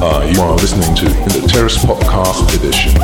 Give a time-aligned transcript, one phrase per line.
[0.00, 2.94] Uh, you are listening to the Terrace Podcast Edition.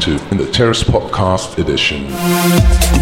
[0.00, 2.99] To in the Terrace Podcast Edition.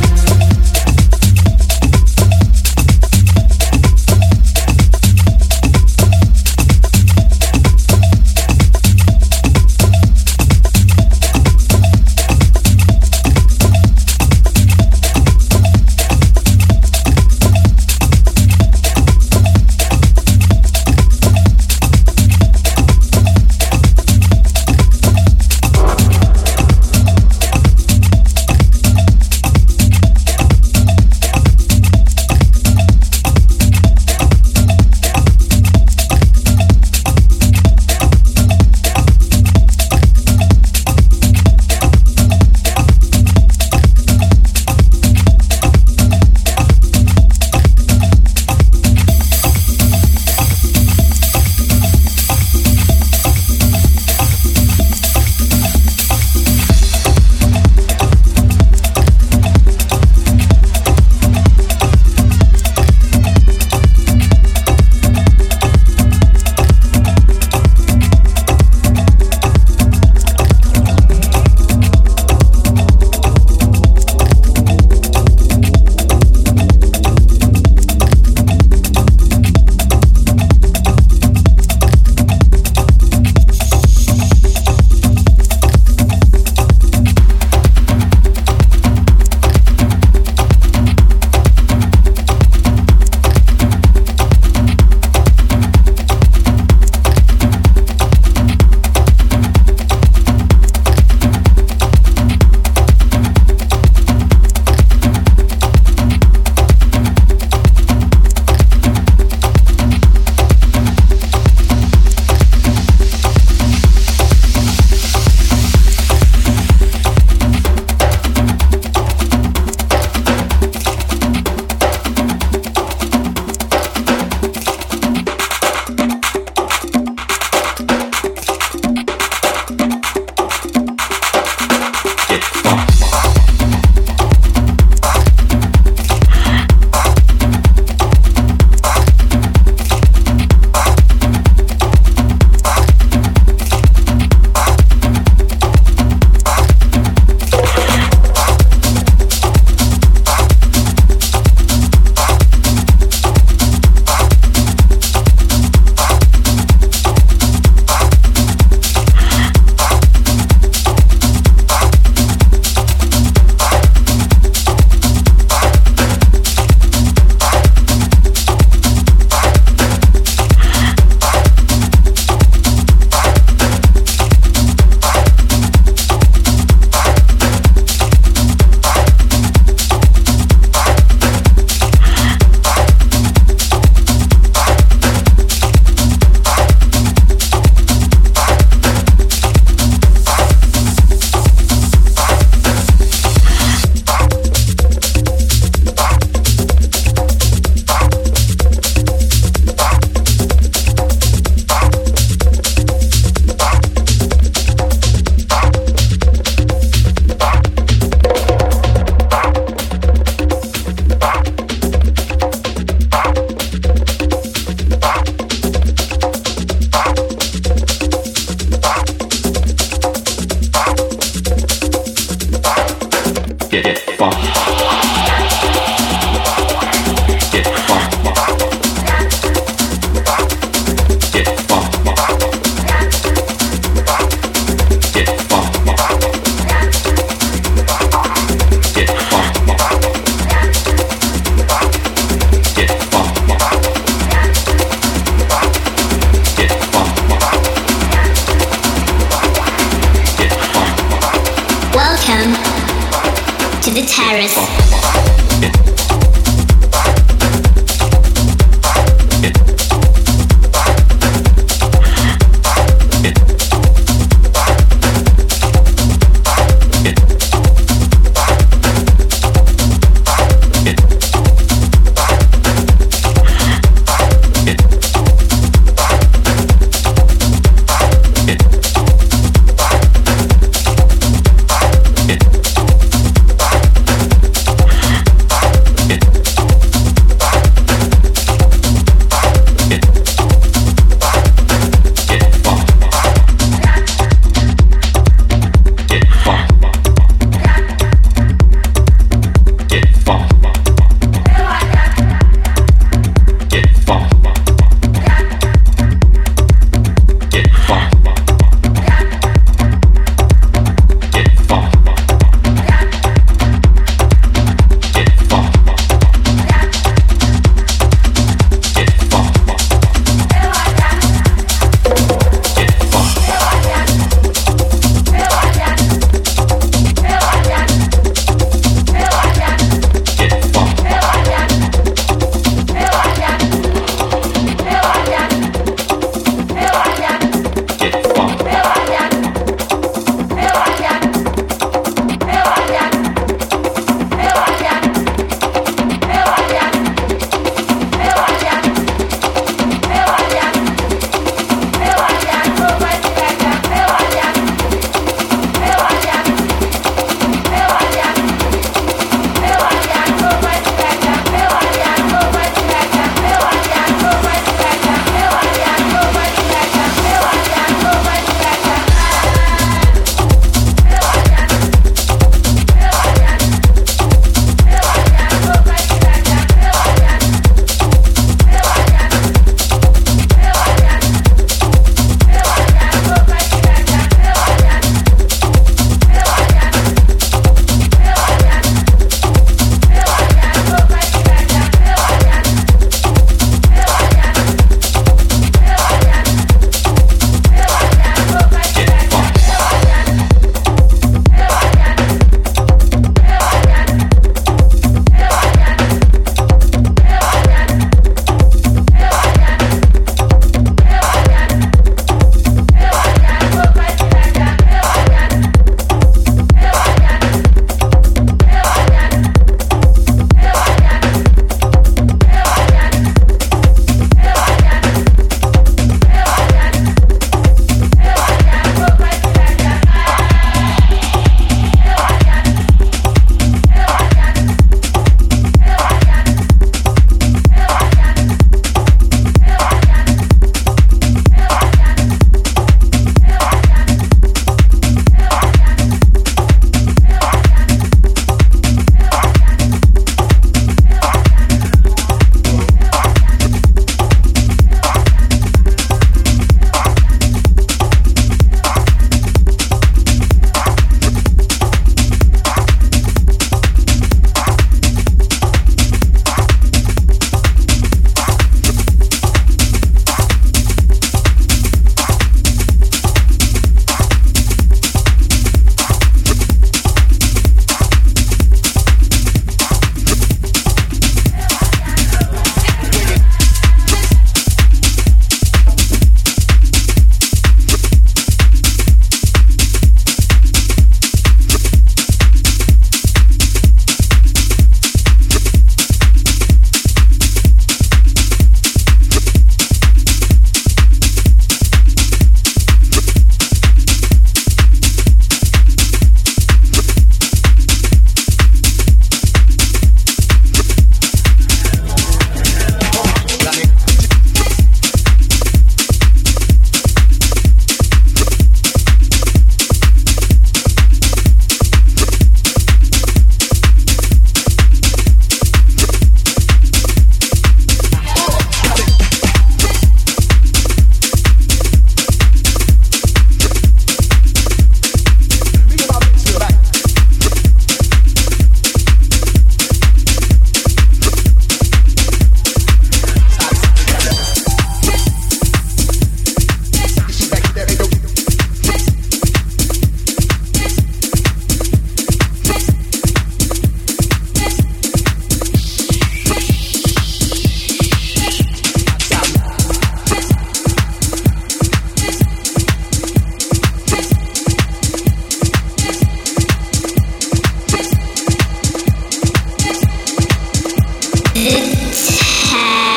[572.72, 573.07] Yup,